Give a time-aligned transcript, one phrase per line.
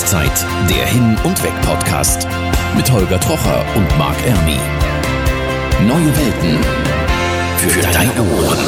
[0.00, 2.26] Rauszeit, der Hin- und Weg-Podcast
[2.74, 4.56] mit Holger Trocher und Marc Ermi.
[5.86, 6.58] Neue Welten
[7.58, 8.58] für deine Ohren.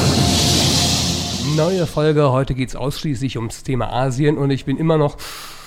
[1.56, 5.16] Neue Folge, heute geht es ausschließlich ums Thema Asien und ich bin immer noch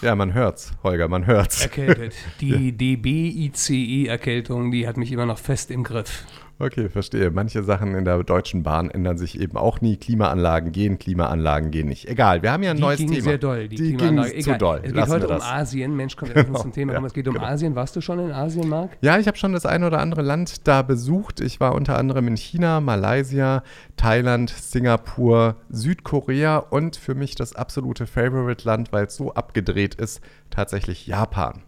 [0.03, 1.61] Ja, man hört's, Holger, man hört's.
[1.63, 2.13] erkältet.
[2.41, 6.25] Die DB-ICE-Erkältung, die hat mich immer noch fest im Griff.
[6.57, 7.31] Okay, verstehe.
[7.31, 9.97] Manche Sachen in der Deutschen Bahn ändern sich eben auch nie.
[9.97, 12.07] Klimaanlagen gehen, Klimaanlagen gehen nicht.
[12.07, 13.21] Egal, wir haben ja ein Die neues ging Thema.
[13.23, 13.67] sehr doll.
[13.67, 14.77] Die, Die ging zu doll.
[14.77, 15.41] Es geht Lassen heute um.
[15.41, 15.95] Asien.
[15.97, 16.57] Mensch, kommt genau.
[16.59, 16.93] zum Thema.
[16.93, 17.45] Ja, es geht um genau.
[17.45, 17.75] Asien.
[17.75, 18.91] Warst du schon in Asien, Marc?
[19.01, 21.41] Ja, ich habe schon das eine oder andere Land da besucht.
[21.41, 23.61] Ich war unter anderem in China, Malaysia,
[23.97, 31.05] Thailand, Singapur, Südkorea und für mich das absolute Favorite-Land, weil es so abgedreht ist, tatsächlich
[31.05, 31.63] Japan.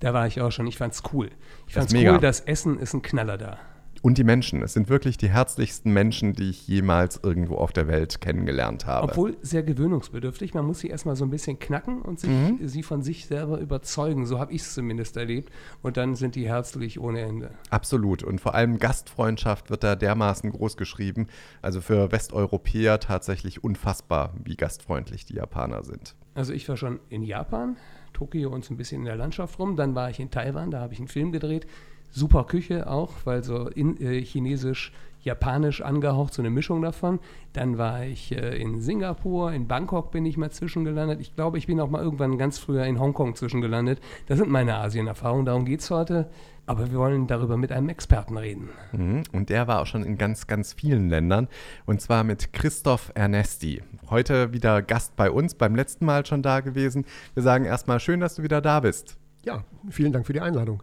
[0.00, 0.66] Da war ich auch schon.
[0.66, 1.30] Ich fand's cool.
[1.68, 2.14] Ich fand's ist mega.
[2.14, 3.58] cool, das Essen ist ein Knaller da.
[4.04, 4.60] Und die Menschen.
[4.60, 9.08] Es sind wirklich die herzlichsten Menschen, die ich jemals irgendwo auf der Welt kennengelernt habe.
[9.08, 10.52] Obwohl sehr gewöhnungsbedürftig.
[10.52, 12.58] Man muss sie erstmal so ein bisschen knacken und sich, Mhm.
[12.68, 14.26] sie von sich selber überzeugen.
[14.26, 15.50] So habe ich es zumindest erlebt.
[15.80, 17.52] Und dann sind die herzlich ohne Ende.
[17.70, 18.22] Absolut.
[18.22, 21.28] Und vor allem Gastfreundschaft wird da dermaßen groß geschrieben.
[21.62, 26.14] Also für Westeuropäer tatsächlich unfassbar, wie gastfreundlich die Japaner sind.
[26.34, 27.78] Also ich war schon in Japan,
[28.12, 29.76] Tokio und so ein bisschen in der Landschaft rum.
[29.76, 31.66] Dann war ich in Taiwan, da habe ich einen Film gedreht.
[32.14, 37.18] Super Küche auch, weil so in, äh, chinesisch, japanisch angehaucht, so eine Mischung davon.
[37.52, 41.20] Dann war ich äh, in Singapur, in Bangkok bin ich mal zwischengelandet.
[41.20, 44.00] Ich glaube, ich bin auch mal irgendwann ganz früher in Hongkong zwischengelandet.
[44.28, 46.30] Das sind meine Asien-Erfahrungen, darum geht es heute.
[46.66, 48.68] Aber wir wollen darüber mit einem Experten reden.
[48.92, 49.24] Mhm.
[49.32, 51.48] Und der war auch schon in ganz, ganz vielen Ländern.
[51.84, 53.82] Und zwar mit Christoph Ernesti.
[54.08, 57.06] Heute wieder Gast bei uns, beim letzten Mal schon da gewesen.
[57.34, 59.18] Wir sagen erstmal schön, dass du wieder da bist.
[59.44, 60.82] Ja, vielen Dank für die Einladung.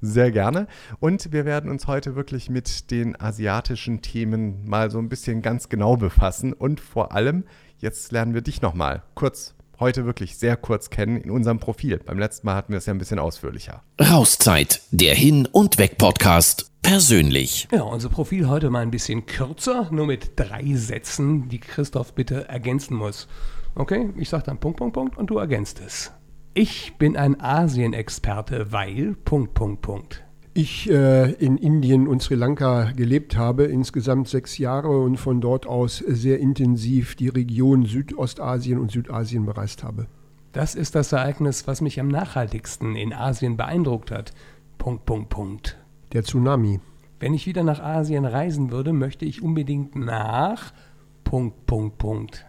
[0.00, 0.66] Sehr gerne.
[0.98, 5.68] Und wir werden uns heute wirklich mit den asiatischen Themen mal so ein bisschen ganz
[5.68, 6.52] genau befassen.
[6.52, 7.44] Und vor allem,
[7.78, 11.98] jetzt lernen wir dich nochmal kurz, heute wirklich sehr kurz kennen in unserem Profil.
[11.98, 13.82] Beim letzten Mal hatten wir es ja ein bisschen ausführlicher.
[14.00, 17.68] Rauszeit, der Hin- und Weg-Podcast persönlich.
[17.70, 22.48] Ja, unser Profil heute mal ein bisschen kürzer, nur mit drei Sätzen, die Christoph bitte
[22.48, 23.28] ergänzen muss.
[23.74, 26.10] Okay, ich sage dann Punkt, Punkt, Punkt und du ergänzt es.
[26.52, 30.24] Ich bin ein Asien-Experte, weil Punkt, Punkt, Punkt.
[30.52, 35.68] Ich äh, in Indien und Sri Lanka gelebt habe, insgesamt sechs Jahre und von dort
[35.68, 40.08] aus sehr intensiv die Region Südostasien und Südasien bereist habe.
[40.50, 44.32] Das ist das Ereignis, was mich am nachhaltigsten in Asien beeindruckt hat.
[44.76, 45.78] Punkt, Punkt, Punkt.
[46.12, 46.80] Der Tsunami.
[47.20, 50.72] Wenn ich wieder nach Asien reisen würde, möchte ich unbedingt nach
[51.22, 52.46] Punkt, Punkt, Punkt.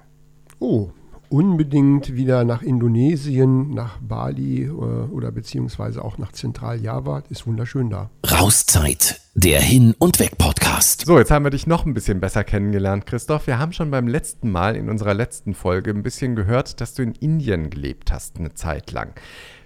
[0.57, 0.89] Oh,
[1.31, 7.23] unbedingt wieder nach Indonesien, nach Bali äh, oder beziehungsweise auch nach Zentraljava.
[7.29, 8.09] Ist wunderschön da.
[8.29, 11.05] Rauszeit, der Hin- und Weg-Podcast.
[11.05, 13.47] So, jetzt haben wir dich noch ein bisschen besser kennengelernt, Christoph.
[13.47, 17.03] Wir haben schon beim letzten Mal in unserer letzten Folge ein bisschen gehört, dass du
[17.03, 19.13] in Indien gelebt hast eine Zeit lang.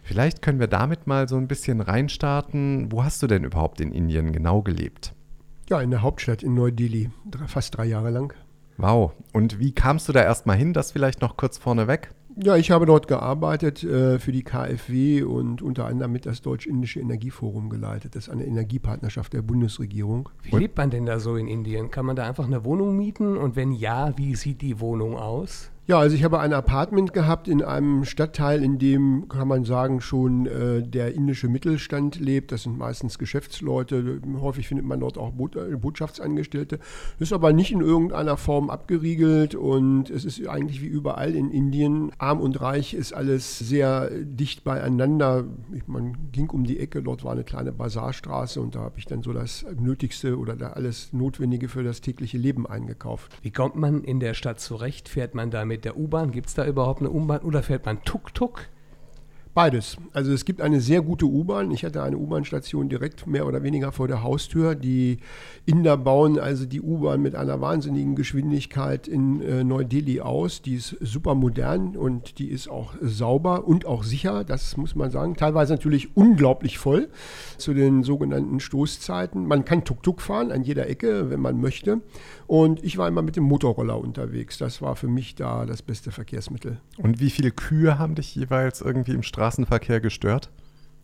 [0.04, 2.92] Vielleicht können wir damit mal so ein bisschen reinstarten.
[2.92, 5.16] Wo hast du denn überhaupt in Indien genau gelebt?
[5.68, 7.10] Ja, in der Hauptstadt in Neu-Delhi,
[7.48, 8.36] fast drei Jahre lang.
[8.78, 9.14] Wow.
[9.34, 10.74] Und wie kamst du da erstmal hin?
[10.74, 12.12] Das vielleicht noch kurz vorneweg.
[12.38, 17.00] Ja, ich habe dort gearbeitet äh, für die KfW und unter anderem mit das Deutsch-Indische
[17.00, 18.16] Energieforum geleitet.
[18.16, 20.28] Das ist eine Energiepartnerschaft der Bundesregierung.
[20.44, 21.92] Wie lebt man denn da so in Indien?
[21.92, 23.38] Kann man da einfach eine Wohnung mieten?
[23.38, 25.72] Und wenn ja, wie sieht die Wohnung aus?
[25.88, 30.02] Ja, also ich habe ein Apartment gehabt in einem Stadtteil, in dem, kann man sagen,
[30.02, 32.52] schon äh, der indische Mittelstand lebt.
[32.52, 34.20] Das sind meistens Geschäftsleute.
[34.42, 36.80] Häufig findet man dort auch Bot äh, Botschaftsangestellte.
[37.20, 42.12] Ist aber nicht in irgendeiner Form abgeriegelt und es ist eigentlich wie überall in Indien.
[42.18, 45.44] Arm und reich ist alles sehr dicht beieinander.
[45.72, 49.06] Ich, man ging um die Ecke, dort war eine kleine Basarstraße und da habe ich
[49.06, 53.38] dann so das Nötigste oder da alles Notwendige für das tägliche Leben eingekauft.
[53.44, 55.10] Wie kommt man in der Stadt zurecht?
[55.10, 56.32] Fährt man da mit der U-Bahn?
[56.32, 57.42] Gibt es da überhaupt eine U-Bahn?
[57.42, 58.70] Oder fährt man Tuk-Tuk?
[59.56, 59.96] Beides.
[60.12, 61.72] Also es gibt eine sehr gute U-Bahn.
[61.72, 64.76] Ich hatte eine U-Bahn-Station direkt mehr oder weniger vor der Haustür.
[64.76, 65.20] Die
[65.66, 70.62] Inder bauen also die U-Bahn mit einer wahnsinnigen Geschwindigkeit in äh, Neu-Delhi aus.
[70.62, 74.44] Die ist super modern und die ist auch sauber und auch sicher.
[74.44, 75.38] Das muss man sagen.
[75.38, 77.08] Teilweise natürlich unglaublich voll
[77.58, 79.48] zu den sogenannten Stoßzeiten.
[79.48, 82.02] Man kann Tuk-Tuk fahren an jeder Ecke, wenn man möchte.
[82.46, 84.58] Und ich war immer mit dem Motorroller unterwegs.
[84.58, 86.82] Das war für mich da das beste Verkehrsmittel.
[86.98, 90.50] Und wie viele Kühe haben dich jeweils irgendwie im Straßenverkehr gestört?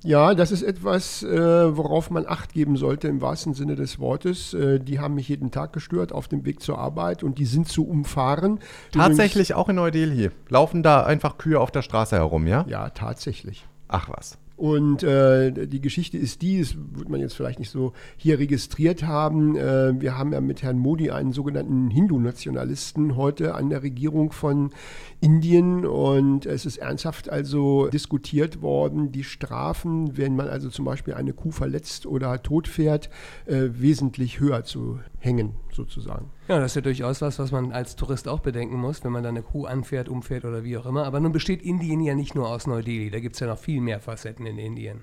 [0.03, 4.55] Ja, das ist etwas, äh, worauf man Acht geben sollte im wahrsten Sinne des Wortes.
[4.55, 7.67] Äh, die haben mich jeden Tag gestört auf dem Weg zur Arbeit und die sind
[7.67, 8.59] zu umfahren.
[8.91, 10.31] Tatsächlich auch in Neu-Delhi.
[10.49, 12.61] Laufen da einfach Kühe auf der Straße herum, ja?
[12.61, 13.67] Übrigens, ja, tatsächlich.
[13.89, 14.39] Ach was.
[14.61, 19.01] Und äh, die Geschichte ist die, das wird man jetzt vielleicht nicht so hier registriert
[19.01, 19.55] haben.
[19.55, 24.69] Äh, wir haben ja mit Herrn Modi einen sogenannten Hindu-Nationalisten heute an der Regierung von
[25.19, 31.15] Indien und es ist ernsthaft also diskutiert worden, die Strafen, wenn man also zum Beispiel
[31.15, 33.09] eine Kuh verletzt oder tot fährt,
[33.47, 36.29] äh, wesentlich höher zu hängen sozusagen.
[36.47, 39.23] Ja, das ist ja durchaus was, was man als Tourist auch bedenken muss, wenn man
[39.23, 41.05] da eine Kuh anfährt, umfährt oder wie auch immer.
[41.05, 43.81] Aber nun besteht Indien ja nicht nur aus Neu-Delhi, da gibt es ja noch viel
[43.81, 45.01] mehr Facetten in Indien.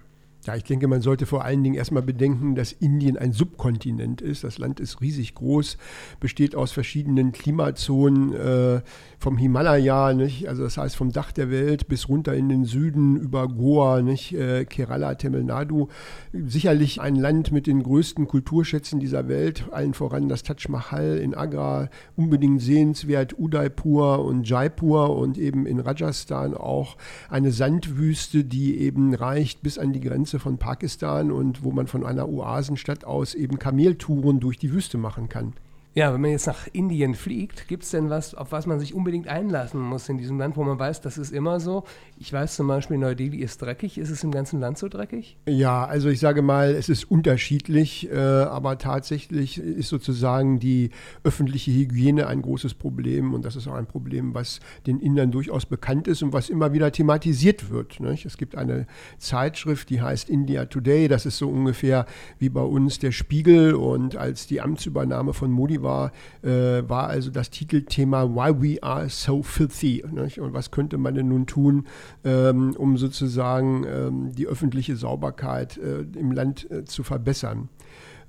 [0.48, 4.44] Ja, ich denke, man sollte vor allen Dingen erstmal bedenken, dass Indien ein Subkontinent ist.
[4.44, 5.76] Das Land ist riesig groß,
[6.20, 8.80] besteht aus verschiedenen Klimazonen, äh,
[9.18, 10.48] vom Himalaya, nicht?
[10.48, 14.32] also das heißt vom Dach der Welt bis runter in den Süden über Goa, nicht?
[14.32, 15.88] Äh, Kerala, Tamil Nadu.
[16.32, 21.34] Sicherlich ein Land mit den größten Kulturschätzen dieser Welt, allen voran das Taj Mahal in
[21.34, 26.96] Agra, unbedingt sehenswert, Udaipur und Jaipur und eben in Rajasthan auch
[27.28, 31.86] eine Sandwüste, die eben reicht bis an die Grenze Grenze von Pakistan und wo man
[31.86, 35.54] von einer Oasenstadt aus eben Kameltouren durch die Wüste machen kann.
[35.98, 38.94] Ja, wenn man jetzt nach Indien fliegt, gibt es denn was, auf was man sich
[38.94, 41.82] unbedingt einlassen muss in diesem Land, wo man weiß, das ist immer so?
[42.20, 43.98] Ich weiß zum Beispiel, Neu-Delhi ist dreckig.
[43.98, 45.38] Ist es im ganzen Land so dreckig?
[45.48, 50.90] Ja, also ich sage mal, es ist unterschiedlich, äh, aber tatsächlich ist sozusagen die
[51.24, 55.66] öffentliche Hygiene ein großes Problem und das ist auch ein Problem, was den Indern durchaus
[55.66, 57.98] bekannt ist und was immer wieder thematisiert wird.
[57.98, 58.24] Nicht?
[58.24, 58.86] Es gibt eine
[59.18, 61.08] Zeitschrift, die heißt India Today.
[61.08, 62.06] Das ist so ungefähr
[62.38, 66.12] wie bei uns der Spiegel und als die Amtsübernahme von Modi war, war,
[66.42, 70.04] äh, war also das Titelthema Why We Are So Filthy.
[70.12, 70.38] Nicht?
[70.38, 71.86] Und was könnte man denn nun tun,
[72.24, 77.70] ähm, um sozusagen ähm, die öffentliche Sauberkeit äh, im Land äh, zu verbessern.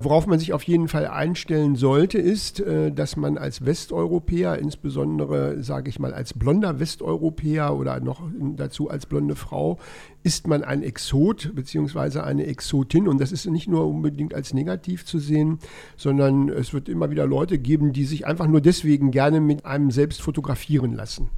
[0.02, 5.62] Worauf man sich auf jeden Fall einstellen sollte, ist, äh, dass man als Westeuropäer, insbesondere
[5.62, 8.22] sage ich mal als blonder Westeuropäer oder noch
[8.56, 9.78] dazu als blonde Frau,
[10.24, 12.20] ist man ein Exot bzw.
[12.20, 13.10] eine Exotin.
[13.10, 15.60] Und das ist nicht nur unbedingt als negativ zu sehen,
[15.98, 19.92] sondern es wird immer wieder Leute geben, die sich einfach nur deswegen gerne mit einem
[19.92, 21.30] selbst fotografieren lassen.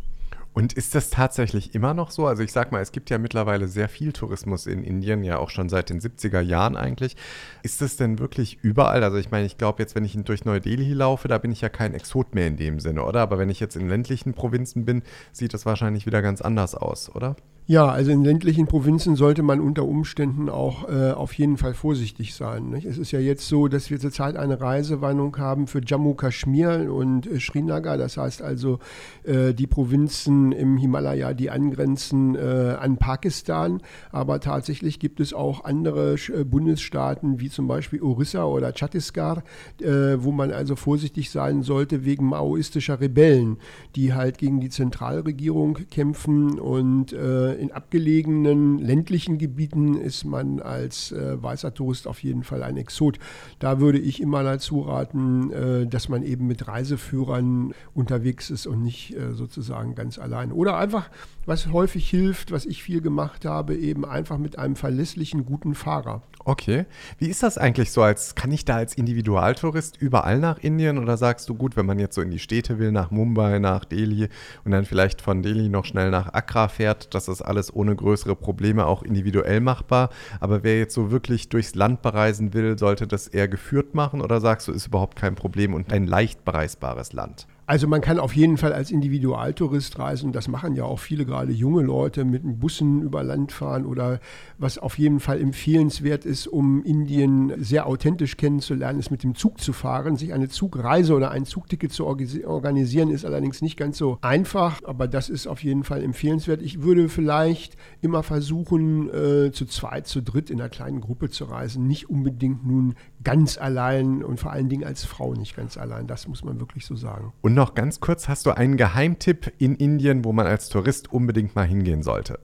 [0.53, 2.27] Und ist das tatsächlich immer noch so?
[2.27, 5.49] Also ich sag mal, es gibt ja mittlerweile sehr viel Tourismus in Indien, ja auch
[5.49, 7.15] schon seit den 70er Jahren eigentlich.
[7.63, 9.03] Ist das denn wirklich überall?
[9.03, 11.69] Also ich meine, ich glaube jetzt, wenn ich durch Neu-Delhi laufe, da bin ich ja
[11.69, 13.21] kein Exot mehr in dem Sinne, oder?
[13.21, 17.13] Aber wenn ich jetzt in ländlichen Provinzen bin, sieht das wahrscheinlich wieder ganz anders aus,
[17.15, 17.37] oder?
[17.67, 22.33] Ja, also in ländlichen Provinzen sollte man unter Umständen auch äh, auf jeden Fall vorsichtig
[22.33, 22.69] sein.
[22.69, 22.85] Nicht?
[22.85, 27.27] Es ist ja jetzt so, dass wir zurzeit eine Reisewarnung haben für Jammu Kashmir und
[27.27, 27.97] äh, Srinagar.
[27.97, 28.79] Das heißt also
[29.23, 33.81] äh, die Provinzen im Himalaya, die angrenzen äh, an Pakistan.
[34.11, 39.43] Aber tatsächlich gibt es auch andere äh, Bundesstaaten wie zum Beispiel Orissa oder Chhattisgarh,
[39.79, 43.57] äh, wo man also vorsichtig sein sollte wegen maoistischer Rebellen,
[43.95, 47.13] die halt gegen die Zentralregierung kämpfen und
[47.53, 53.19] in abgelegenen ländlichen Gebieten ist man als äh, weißer Tourist auf jeden Fall ein Exot.
[53.59, 58.81] Da würde ich immer dazu raten, äh, dass man eben mit Reiseführern unterwegs ist und
[58.83, 60.51] nicht äh, sozusagen ganz allein.
[60.51, 61.09] Oder einfach,
[61.45, 66.21] was häufig hilft, was ich viel gemacht habe, eben einfach mit einem verlässlichen, guten Fahrer.
[66.43, 66.85] Okay.
[67.19, 68.01] Wie ist das eigentlich so?
[68.01, 71.99] Als, kann ich da als Individualtourist überall nach Indien oder sagst du, gut, wenn man
[71.99, 74.27] jetzt so in die Städte will, nach Mumbai, nach Delhi
[74.63, 78.35] und dann vielleicht von Delhi noch schnell nach Accra fährt, dass das alles ohne größere
[78.35, 80.09] Probleme auch individuell machbar.
[80.39, 84.41] Aber wer jetzt so wirklich durchs Land bereisen will, sollte das eher geführt machen oder
[84.41, 87.47] sagst du, ist überhaupt kein Problem und ein leicht bereisbares Land?
[87.71, 90.33] Also man kann auf jeden Fall als Individualtourist reisen.
[90.33, 94.19] Das machen ja auch viele, gerade junge Leute, mit Bussen über Land fahren oder
[94.57, 99.61] was auf jeden Fall empfehlenswert ist, um Indien sehr authentisch kennenzulernen, ist mit dem Zug
[99.61, 100.17] zu fahren.
[100.17, 105.07] Sich eine Zugreise oder ein Zugticket zu organisieren, ist allerdings nicht ganz so einfach, aber
[105.07, 106.61] das ist auf jeden Fall empfehlenswert.
[106.61, 111.45] Ich würde vielleicht immer versuchen, äh, zu zweit, zu dritt in einer kleinen Gruppe zu
[111.45, 111.87] reisen.
[111.87, 116.05] Nicht unbedingt nun ganz allein und vor allen Dingen als Frau nicht ganz allein.
[116.05, 117.31] Das muss man wirklich so sagen.
[117.39, 121.55] Und noch ganz kurz, hast du einen Geheimtipp in Indien, wo man als Tourist unbedingt
[121.55, 122.39] mal hingehen sollte?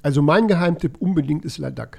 [0.00, 1.98] Also mein Geheimtipp unbedingt ist Ladakh.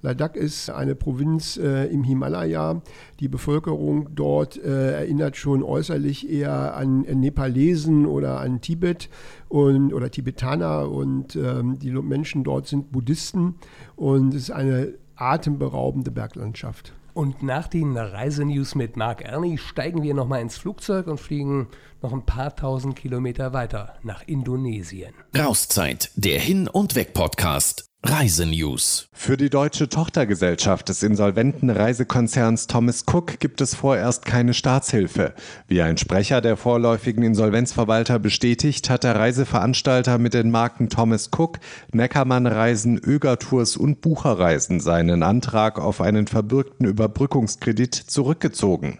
[0.00, 2.80] Ladakh ist eine Provinz äh, im Himalaya.
[3.20, 9.10] Die Bevölkerung dort äh, erinnert schon äußerlich eher an Nepalesen oder an Tibet
[9.50, 13.56] und, oder Tibetaner und ähm, die Menschen dort sind Buddhisten
[13.94, 16.94] und es ist eine atemberaubende Berglandschaft.
[17.20, 21.68] Und nach den Reisenews mit Mark Ernie steigen wir nochmal ins Flugzeug und fliegen
[22.00, 25.12] noch ein paar tausend Kilometer weiter nach Indonesien.
[25.36, 29.10] Rauszeit, der Hin- und Weg-Podcast Reisenews.
[29.12, 35.34] Für die deutsche Tochtergesellschaft des insolventen Reisekonzerns Thomas Cook gibt es vorerst keine Staatshilfe.
[35.68, 41.58] Wie ein Sprecher der vorläufigen Insolvenzverwalter bestätigt, hat der Reiseveranstalter mit den Marken Thomas Cook,
[41.92, 48.98] Neckermann Reisen, Öger Tours und Bucherreisen seinen Antrag auf einen verbürgten Überbrückungskredit zurückgezogen.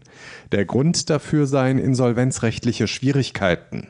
[0.52, 3.88] Der Grund dafür seien insolvenzrechtliche Schwierigkeiten.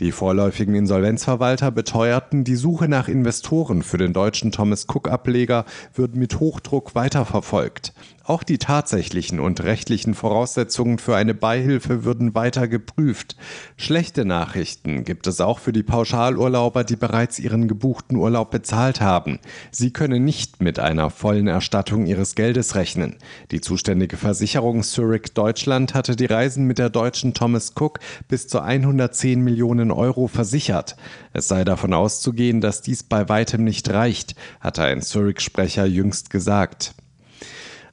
[0.00, 5.64] Die vorläufigen Insolvenzverwalter beteuerten, die Suche nach Investoren für den deutschen Thomas Cook Ableger
[5.94, 7.92] wird mit Hochdruck weiterverfolgt.
[8.24, 13.36] Auch die tatsächlichen und rechtlichen Voraussetzungen für eine Beihilfe würden weiter geprüft.
[13.76, 19.40] Schlechte Nachrichten gibt es auch für die Pauschalurlauber, die bereits ihren gebuchten Urlaub bezahlt haben.
[19.72, 23.16] Sie können nicht mit einer vollen Erstattung ihres Geldes rechnen.
[23.50, 27.98] Die zuständige Versicherung Zurich Deutschland hatte die Reisen mit der deutschen Thomas Cook
[28.28, 30.96] bis zu 110 Millionen Euro versichert.
[31.32, 36.94] Es sei davon auszugehen, dass dies bei weitem nicht reicht, hatte ein Zurich-Sprecher jüngst gesagt.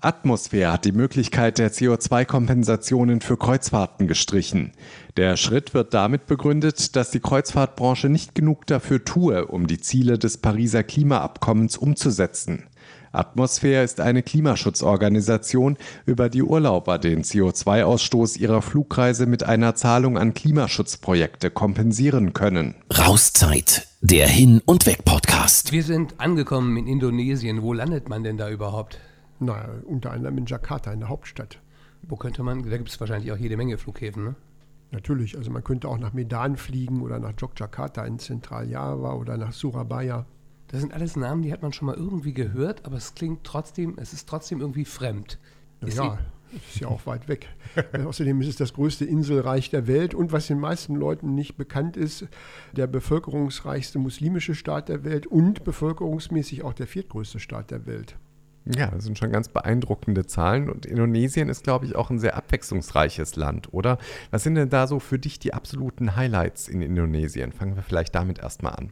[0.01, 4.71] Atmosphäre hat die Möglichkeit der CO2-Kompensationen für Kreuzfahrten gestrichen.
[5.17, 10.17] Der Schritt wird damit begründet, dass die Kreuzfahrtbranche nicht genug dafür tue, um die Ziele
[10.17, 12.63] des Pariser Klimaabkommens umzusetzen.
[13.11, 15.75] Atmosphäre ist eine Klimaschutzorganisation,
[16.05, 22.75] über die Urlauber den CO2-Ausstoß ihrer Flugreise mit einer Zahlung an Klimaschutzprojekte kompensieren können.
[22.97, 25.73] Rauszeit, der Hin- und Weg-Podcast.
[25.73, 27.63] Wir sind angekommen in Indonesien.
[27.63, 28.99] Wo landet man denn da überhaupt?
[29.39, 31.61] Na, unter anderem in Jakarta, in der Hauptstadt.
[32.01, 34.35] Wo könnte man, da gibt es wahrscheinlich auch jede Menge Flughäfen, ne?
[34.91, 39.53] Natürlich, also man könnte auch nach Medan fliegen oder nach Yogyakarta in Zentraljava oder nach
[39.53, 40.25] Surabaya.
[40.67, 43.97] Das sind alles Namen, die hat man schon mal irgendwie gehört, aber es klingt trotzdem,
[43.97, 45.37] es ist trotzdem irgendwie fremd.
[45.81, 46.17] Ist ja,
[46.55, 47.47] es ist ja auch weit weg.
[48.05, 51.95] Außerdem ist es das größte Inselreich der Welt und was den meisten Leuten nicht bekannt
[51.95, 52.27] ist,
[52.75, 58.17] der bevölkerungsreichste muslimische Staat der Welt und bevölkerungsmäßig auch der viertgrößte Staat der Welt.
[58.75, 60.69] Ja, das sind schon ganz beeindruckende Zahlen.
[60.69, 63.97] Und Indonesien ist, glaube ich, auch ein sehr abwechslungsreiches Land, oder?
[64.29, 67.51] Was sind denn da so für dich die absoluten Highlights in Indonesien?
[67.51, 68.91] Fangen wir vielleicht damit erstmal an.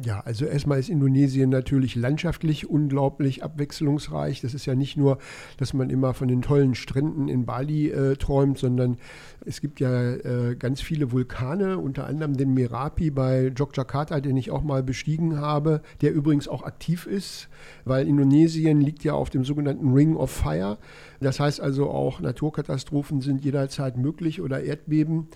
[0.00, 4.40] Ja, also erstmal ist Indonesien natürlich landschaftlich unglaublich abwechslungsreich.
[4.40, 5.18] Das ist ja nicht nur,
[5.58, 8.96] dass man immer von den tollen Stränden in Bali äh, träumt, sondern
[9.44, 14.50] es gibt ja äh, ganz viele Vulkane, unter anderem den Merapi bei Yogyakarta, den ich
[14.50, 17.50] auch mal bestiegen habe, der übrigens auch aktiv ist,
[17.84, 20.78] weil Indonesien liegt ja auf dem sogenannten Ring of Fire.
[21.20, 25.28] Das heißt also auch Naturkatastrophen sind jederzeit möglich oder Erdbeben.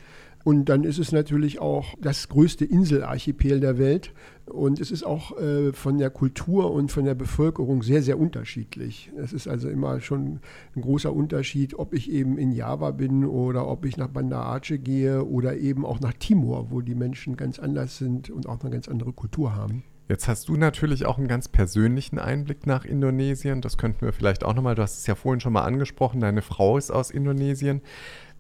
[0.46, 4.12] Und dann ist es natürlich auch das größte Inselarchipel der Welt.
[4.44, 9.10] Und es ist auch äh, von der Kultur und von der Bevölkerung sehr, sehr unterschiedlich.
[9.16, 10.38] Es ist also immer schon
[10.76, 14.78] ein großer Unterschied, ob ich eben in Java bin oder ob ich nach Banda Aceh
[14.78, 18.70] gehe oder eben auch nach Timor, wo die Menschen ganz anders sind und auch eine
[18.70, 19.82] ganz andere Kultur haben.
[20.08, 23.60] Jetzt hast du natürlich auch einen ganz persönlichen Einblick nach Indonesien.
[23.60, 26.42] Das könnten wir vielleicht auch nochmal, du hast es ja vorhin schon mal angesprochen, deine
[26.42, 27.82] Frau ist aus Indonesien.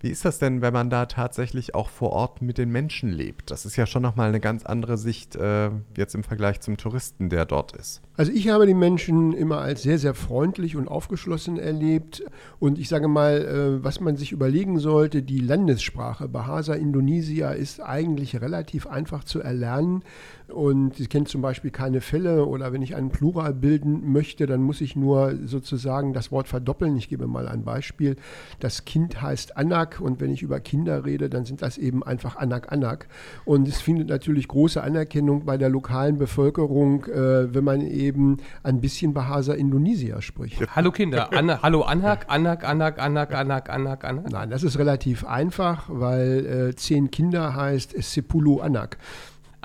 [0.06, 3.50] Wie ist das denn, wenn man da tatsächlich auch vor Ort mit den Menschen lebt?
[3.50, 7.28] Das ist ja schon nochmal eine ganz andere Sicht äh, jetzt im Vergleich zum Touristen,
[7.28, 8.02] der dort ist.
[8.16, 12.24] Also ich habe die Menschen immer als sehr, sehr freundlich und aufgeschlossen erlebt.
[12.60, 17.82] Und ich sage mal, äh, was man sich überlegen sollte, die Landessprache Bahasa Indonesia ist
[17.82, 20.04] eigentlich relativ einfach zu erlernen.
[20.48, 24.62] Und ich kenne zum Beispiel keine Fälle oder wenn ich einen Plural bilden möchte, dann
[24.62, 26.96] muss ich nur sozusagen das Wort verdoppeln.
[26.96, 28.14] Ich gebe mal ein Beispiel.
[28.60, 32.36] Das Kind heißt Anak und wenn ich über Kinder rede, dann sind das eben einfach
[32.36, 33.08] Anak Anak.
[33.44, 38.80] Und es findet natürlich große Anerkennung bei der lokalen Bevölkerung, äh, wenn man eben ein
[38.80, 40.60] bisschen Bahasa Indonesia spricht.
[40.74, 44.30] Hallo Kinder, Anna, hallo Anak, Anak, Anak, Anak, Anak, Anak, Anak.
[44.30, 48.98] Nein, das ist relativ einfach, weil äh, zehn Kinder heißt Sepulu Anak.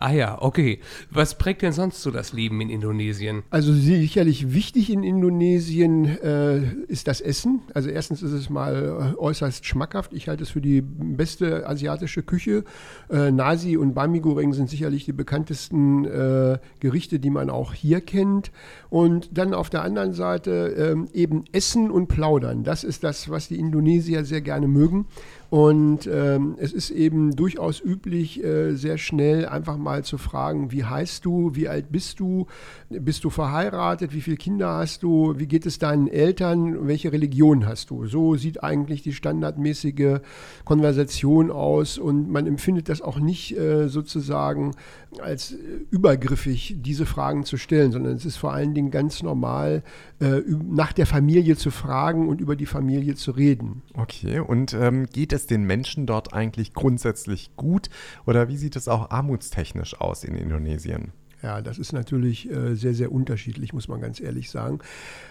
[0.03, 0.79] Ah ja, okay.
[1.11, 3.43] Was prägt denn sonst so das Leben in Indonesien?
[3.51, 7.61] Also sicherlich wichtig in Indonesien äh, ist das Essen.
[7.75, 10.13] Also erstens ist es mal äh, äußerst schmackhaft.
[10.13, 12.63] Ich halte es für die beste asiatische Küche.
[13.11, 18.01] Äh, Nasi und Bami Goreng sind sicherlich die bekanntesten äh, Gerichte, die man auch hier
[18.01, 18.51] kennt.
[18.89, 22.63] Und dann auf der anderen Seite ähm, eben Essen und Plaudern.
[22.63, 25.05] Das ist das, was die Indonesier sehr gerne mögen.
[25.51, 30.85] Und ähm, es ist eben durchaus üblich, äh, sehr schnell einfach mal zu fragen, wie
[30.85, 32.47] heißt du, wie alt bist du,
[32.87, 37.67] bist du verheiratet, wie viele Kinder hast du, wie geht es deinen Eltern, welche Religion
[37.67, 38.07] hast du.
[38.07, 40.21] So sieht eigentlich die standardmäßige
[40.63, 44.71] Konversation aus und man empfindet das auch nicht äh, sozusagen
[45.19, 45.55] als äh,
[45.89, 49.83] übergriffig, diese Fragen zu stellen, sondern es ist vor allen Dingen ganz normal,
[50.19, 53.81] äh, nach der Familie zu fragen und über die Familie zu reden.
[53.93, 57.89] Okay, und ähm, geht es den Menschen dort eigentlich grundsätzlich gut
[58.25, 61.11] oder wie sieht es auch armutstechnisch aus in Indonesien?
[61.43, 64.77] Ja, das ist natürlich äh, sehr, sehr unterschiedlich, muss man ganz ehrlich sagen.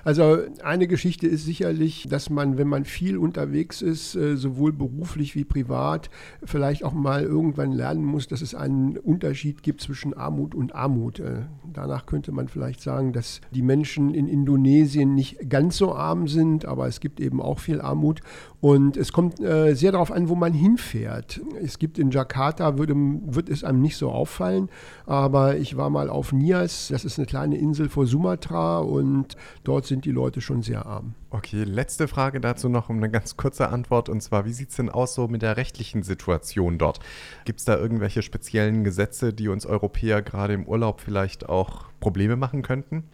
[0.02, 5.36] Also eine Geschichte ist sicherlich, dass man, wenn man viel unterwegs ist, äh, sowohl beruflich
[5.36, 6.10] wie privat,
[6.42, 11.20] vielleicht auch mal irgendwann lernen muss, dass es einen Unterschied gibt zwischen Armut und Armut.
[11.20, 16.26] Äh, danach könnte man vielleicht sagen, dass die Menschen in Indonesien nicht ganz so arm
[16.26, 18.20] sind, aber es gibt eben auch viel Armut.
[18.60, 21.40] Und es kommt sehr darauf an, wo man hinfährt.
[21.62, 24.68] Es gibt in Jakarta, würde, wird es einem nicht so auffallen,
[25.06, 29.86] aber ich war mal auf Nias, das ist eine kleine Insel vor Sumatra und dort
[29.86, 31.14] sind die Leute schon sehr arm.
[31.30, 34.76] Okay, letzte Frage dazu noch um eine ganz kurze Antwort und zwar, wie sieht es
[34.76, 37.00] denn aus so mit der rechtlichen Situation dort?
[37.44, 42.36] Gibt es da irgendwelche speziellen Gesetze, die uns Europäer gerade im Urlaub vielleicht auch Probleme
[42.36, 43.04] machen könnten?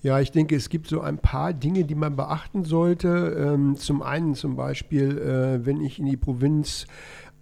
[0.00, 3.08] Ja, ich denke, es gibt so ein paar Dinge, die man beachten sollte.
[3.36, 6.86] Ähm, zum einen zum Beispiel, äh, wenn ich in die Provinz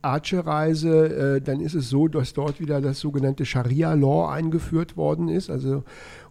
[0.07, 5.29] Aceh reise, äh, dann ist es so, dass dort wieder das sogenannte Scharia-Law eingeführt worden
[5.29, 5.51] ist.
[5.51, 5.85] Also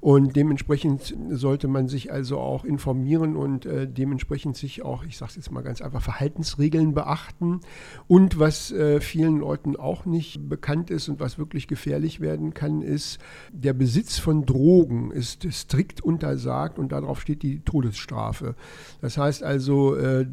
[0.06, 5.32] und dementsprechend sollte man sich also auch informieren und äh, dementsprechend sich auch, ich sage
[5.32, 7.62] es jetzt mal ganz einfach, Verhaltensregeln beachten.
[8.06, 12.84] Und was äh, vielen Leuten auch nicht bekannt ist und was wirklich gefährlich werden kann,
[12.84, 13.18] ist,
[13.52, 18.54] der Besitz von Drogen ist strikt untersagt und darauf steht die Todesstrafe.
[19.02, 20.28] Das heißt also, äh,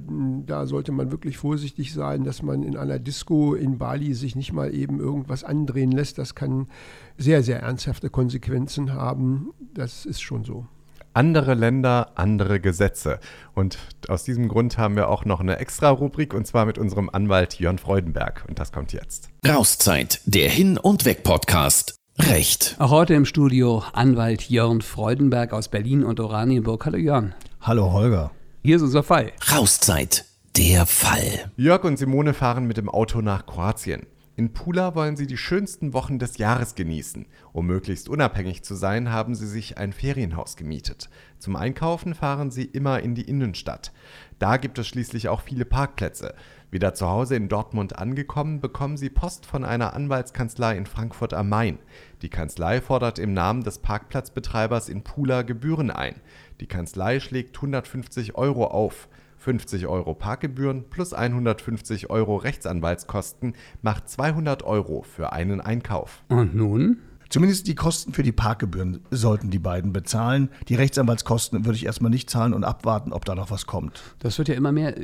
[0.45, 4.53] da sollte man wirklich vorsichtig sein, dass man in einer Disco in Bali sich nicht
[4.53, 6.19] mal eben irgendwas andrehen lässt.
[6.19, 6.69] Das kann
[7.17, 9.51] sehr, sehr ernsthafte Konsequenzen haben.
[9.75, 10.67] Das ist schon so.
[11.15, 13.21] Andere Länder, andere Gesetze.
[13.55, 17.11] Und aus diesem Grund haben wir auch noch eine extra Rubrik und zwar mit unserem
[17.11, 18.45] Anwalt Jörn Freudenberg.
[18.49, 19.29] Und das kommt jetzt.
[19.47, 21.97] Rauszeit, der Hin- und Weg-Podcast.
[22.19, 22.77] Recht.
[22.79, 26.85] Auch heute im Studio Anwalt Jörn Freudenberg aus Berlin und Oranienburg.
[26.87, 27.35] Hallo Jörn.
[27.61, 28.31] Hallo Holger.
[28.63, 29.33] Hier ist unser Fall.
[29.53, 30.25] Rauszeit,
[30.57, 31.51] der Fall.
[31.57, 34.07] Jörg und Simone fahren mit dem Auto nach Kroatien.
[34.37, 37.27] In Pula wollen sie die schönsten Wochen des Jahres genießen.
[37.53, 41.09] Um möglichst unabhängig zu sein, haben sie sich ein Ferienhaus gemietet.
[41.39, 43.93] Zum Einkaufen fahren sie immer in die Innenstadt.
[44.39, 46.35] Da gibt es schließlich auch viele Parkplätze.
[46.71, 51.49] Wieder zu Hause in Dortmund angekommen, bekommen sie Post von einer Anwaltskanzlei in Frankfurt am
[51.49, 51.79] Main.
[52.21, 56.17] Die Kanzlei fordert im Namen des Parkplatzbetreibers in Pula Gebühren ein.
[56.61, 59.09] Die Kanzlei schlägt 150 Euro auf.
[59.43, 66.23] 50 Euro Parkgebühren plus 150 Euro Rechtsanwaltskosten macht 200 Euro für einen Einkauf.
[66.29, 66.99] Und nun?
[67.33, 70.51] Zumindest die Kosten für die Parkgebühren sollten die beiden bezahlen.
[70.69, 74.03] Die Rechtsanwaltskosten würde ich erstmal nicht zahlen und abwarten, ob da noch was kommt.
[74.19, 74.95] Das wird ja immer mehr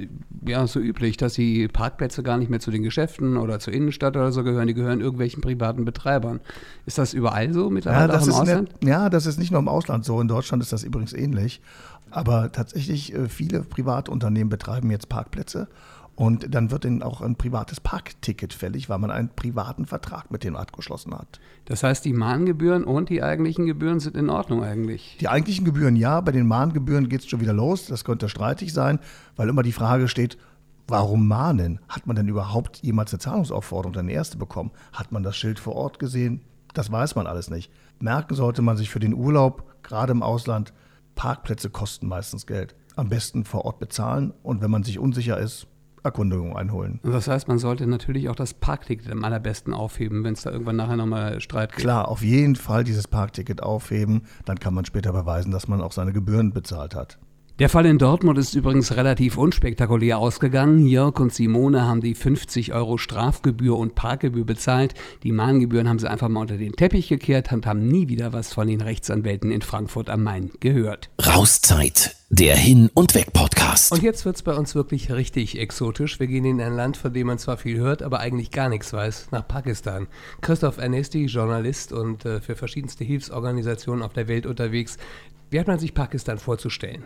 [0.46, 4.14] ja, so üblich, dass die Parkplätze gar nicht mehr zu den Geschäften oder zur Innenstadt
[4.14, 4.66] oder so gehören.
[4.66, 6.40] Die gehören irgendwelchen privaten Betreibern.
[6.84, 8.74] Ist das überall so mittlerweile ja, das auch im ist Ausland?
[8.82, 10.20] Der, ja, das ist nicht nur im Ausland so.
[10.20, 11.62] In Deutschland ist das übrigens ähnlich.
[12.10, 15.68] Aber tatsächlich, äh, viele private Unternehmen betreiben jetzt Parkplätze.
[16.18, 20.42] Und dann wird ihnen auch ein privates Parkticket fällig, weil man einen privaten Vertrag mit
[20.42, 21.38] denen abgeschlossen hat.
[21.66, 25.16] Das heißt, die Mahngebühren und die eigentlichen Gebühren sind in Ordnung eigentlich.
[25.20, 27.86] Die eigentlichen Gebühren ja, bei den Mahngebühren geht es schon wieder los.
[27.86, 28.98] Das könnte streitig sein,
[29.36, 30.38] weil immer die Frage steht,
[30.88, 31.78] warum mahnen?
[31.88, 34.72] Hat man denn überhaupt jemals eine Zahlungsaufforderung, eine erste bekommen?
[34.92, 36.40] Hat man das Schild vor Ort gesehen?
[36.74, 37.70] Das weiß man alles nicht.
[38.00, 40.72] Merken sollte man sich für den Urlaub, gerade im Ausland,
[41.14, 42.74] Parkplätze kosten meistens Geld.
[42.96, 45.68] Am besten vor Ort bezahlen und wenn man sich unsicher ist,
[46.08, 47.00] Erkundigung einholen.
[47.02, 50.50] Und das heißt, man sollte natürlich auch das Parkticket am allerbesten aufheben, wenn es da
[50.50, 51.82] irgendwann nachher nochmal Streit gibt.
[51.82, 55.92] Klar, auf jeden Fall dieses Parkticket aufheben, dann kann man später beweisen, dass man auch
[55.92, 57.18] seine Gebühren bezahlt hat.
[57.58, 60.86] Der Fall in Dortmund ist übrigens relativ unspektakulär ausgegangen.
[60.86, 64.94] Jörg und Simone haben die 50 Euro Strafgebühr und Parkgebühr bezahlt.
[65.24, 68.52] Die Mahngebühren haben sie einfach mal unter den Teppich gekehrt und haben nie wieder was
[68.52, 71.10] von den Rechtsanwälten in Frankfurt am Main gehört.
[71.20, 73.90] Rauszeit, der Hin- und Weg-Podcast.
[73.90, 76.20] Und jetzt wird es bei uns wirklich richtig exotisch.
[76.20, 78.92] Wir gehen in ein Land, von dem man zwar viel hört, aber eigentlich gar nichts
[78.92, 80.08] weiß, nach Pakistan.
[80.42, 84.98] Christoph Ernesti, Journalist und äh, für verschiedenste Hilfsorganisationen auf der Welt unterwegs.
[85.48, 87.02] Wie hat man sich Pakistan vorzustellen?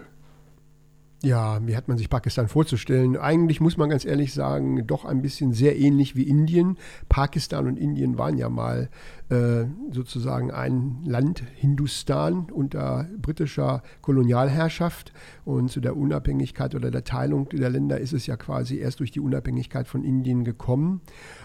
[1.25, 3.17] Ja, wie hat man sich Pakistan vorzustellen?
[3.17, 6.79] Eigentlich muss man ganz ehrlich sagen, doch ein bisschen sehr ähnlich wie Indien.
[7.09, 8.91] Pakistan und Indien waren ja mal
[9.29, 15.13] äh, sozusagen ein Land, Hindustan, unter britischer Kolonialherrschaft.
[15.45, 19.13] Und zu der Unabhängigkeit oder der Teilung der Länder ist es ja quasi erst durch
[19.13, 21.03] die Unabhängigkeit von Indien gekommen.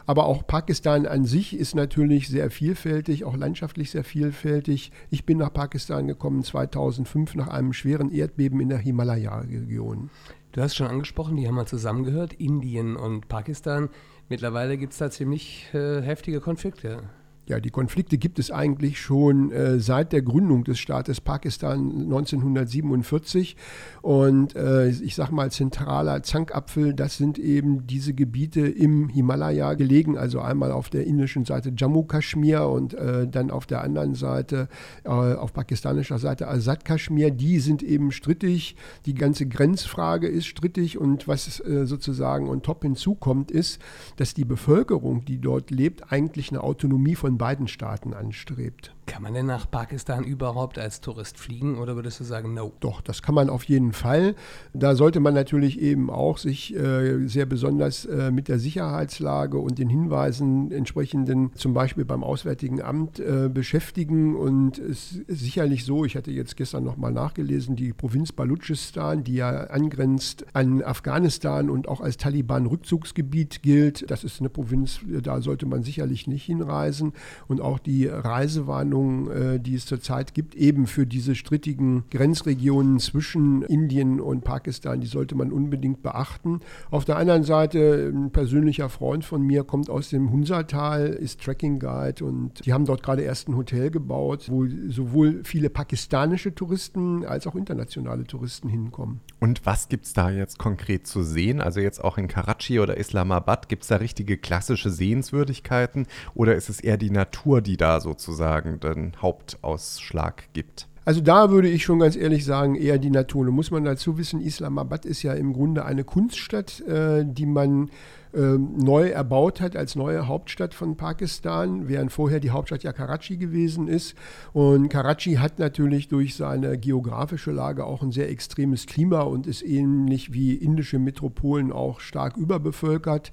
[0.07, 4.93] Aber auch Pakistan an sich ist natürlich sehr vielfältig, auch landschaftlich sehr vielfältig.
[5.09, 10.09] Ich bin nach Pakistan gekommen 2005 nach einem schweren Erdbeben in der Himalaya-Region.
[10.53, 13.89] Du hast schon angesprochen, die haben mal zusammengehört, Indien und Pakistan.
[14.29, 17.03] Mittlerweile gibt es da ziemlich äh, heftige Konflikte.
[17.47, 23.55] Ja, die Konflikte gibt es eigentlich schon äh, seit der Gründung des Staates Pakistan 1947.
[24.01, 30.17] Und äh, ich sage mal, zentraler Zankapfel, das sind eben diese Gebiete im Himalaya gelegen,
[30.17, 34.67] also einmal auf der indischen Seite Jammu Kashmir und äh, dann auf der anderen Seite,
[35.05, 37.31] äh, auf pakistanischer Seite Azad Kashmir.
[37.31, 38.75] Die sind eben strittig.
[39.05, 43.79] Die ganze Grenzfrage ist strittig und was äh, sozusagen on top hinzukommt, ist,
[44.17, 48.96] dass die Bevölkerung, die dort lebt, eigentlich eine Autonomie von beiden Staaten anstrebt.
[49.07, 52.73] Kann man denn nach Pakistan überhaupt als Tourist fliegen oder würdest du sagen, no?
[52.81, 54.35] Doch, das kann man auf jeden Fall.
[54.73, 59.79] Da sollte man natürlich eben auch sich äh, sehr besonders äh, mit der Sicherheitslage und
[59.79, 64.35] den Hinweisen entsprechenden, zum Beispiel beim Auswärtigen Amt, äh, beschäftigen.
[64.35, 69.35] Und es ist sicherlich so, ich hatte jetzt gestern nochmal nachgelesen, die Provinz Balutschistan, die
[69.35, 75.65] ja angrenzt an Afghanistan und auch als Taliban-Rückzugsgebiet gilt, das ist eine Provinz, da sollte
[75.65, 77.13] man sicherlich nicht hinreisen.
[77.47, 83.61] Und auch die Reisewarnung, äh, die es zurzeit gibt, eben für diese strittigen Grenzregionen zwischen
[83.63, 86.61] Indien und Pakistan, die sollte man unbedingt beachten.
[86.91, 91.79] Auf der anderen Seite, ein persönlicher Freund von mir kommt aus dem Hunsertal, ist Trekking
[91.79, 97.25] Guide und die haben dort gerade erst ein Hotel gebaut, wo sowohl viele pakistanische Touristen
[97.25, 99.21] als auch internationale Touristen hinkommen.
[99.39, 101.61] Und was gibt es da jetzt konkret zu sehen?
[101.61, 106.69] Also jetzt auch in Karachi oder Islamabad, gibt es da richtige klassische Sehenswürdigkeiten oder ist
[106.69, 110.87] es eher die Natur, die da sozusagen den Hauptausschlag gibt?
[111.07, 113.45] Also da würde ich schon ganz ehrlich sagen, eher die Natur.
[113.45, 117.89] Nun muss man dazu wissen, Islamabad ist ja im Grunde eine Kunststadt, äh, die man
[118.33, 123.37] äh, neu erbaut hat als neue Hauptstadt von Pakistan, während vorher die Hauptstadt ja Karachi
[123.37, 124.15] gewesen ist.
[124.51, 129.63] Und Karachi hat natürlich durch seine geografische Lage auch ein sehr extremes Klima und ist
[129.63, 133.31] ähnlich wie indische Metropolen auch stark überbevölkert.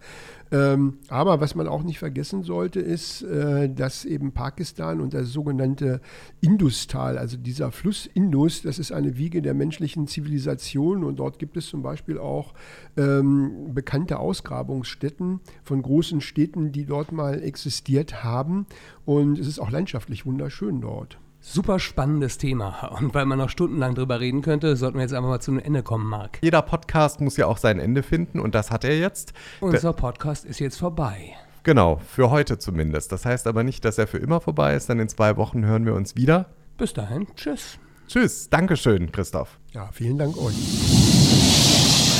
[0.53, 5.31] Ähm, aber was man auch nicht vergessen sollte, ist, äh, dass eben Pakistan und das
[5.31, 6.01] sogenannte
[6.41, 11.57] Industal, also dieser Fluss Indus, das ist eine Wiege der menschlichen Zivilisation und dort gibt
[11.57, 12.55] es zum Beispiel auch
[12.97, 18.67] ähm, bekannte Ausgrabungsstätten von großen Städten, die dort mal existiert haben
[19.05, 21.19] und es ist auch landschaftlich wunderschön dort.
[21.47, 22.91] Super spannendes Thema.
[22.99, 25.61] Und weil man noch stundenlang drüber reden könnte, sollten wir jetzt einfach mal zu einem
[25.61, 26.39] Ende kommen, Marc.
[26.43, 29.35] Jeder Podcast muss ja auch sein Ende finden und das hat er jetzt.
[29.61, 31.35] Unser Podcast ist jetzt vorbei.
[31.63, 33.13] Genau, für heute zumindest.
[33.13, 35.85] Das heißt aber nicht, dass er für immer vorbei ist, denn in zwei Wochen hören
[35.85, 36.47] wir uns wieder.
[36.79, 37.79] Bis dahin, tschüss.
[38.09, 39.59] Tschüss, Dankeschön, Christoph.
[39.73, 40.57] Ja, vielen Dank euch.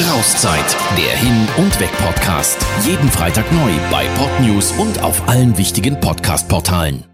[0.07, 2.59] Rauszeit, der Hin- und Weg-Podcast.
[2.85, 7.14] Jeden Freitag neu bei Podnews und auf allen wichtigen Podcast-Portalen.